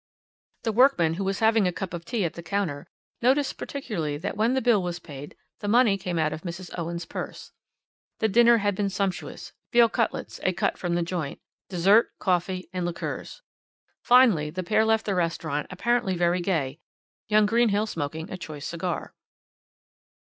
[0.63, 2.87] "The workman, who was having a cup of tea at the counter,
[3.21, 6.71] noticed particularly that when the bill was paid the money came out of Mrs.
[6.75, 7.51] Owen's purse.
[8.17, 12.83] The dinner had been sumptuous veal cutlets, a cut from the joint, dessert, coffee and
[12.83, 13.43] liqueurs.
[14.03, 16.79] Finally the pair left the restaurant apparently very gay,
[17.27, 19.13] young Greenhill smoking a choice cigar.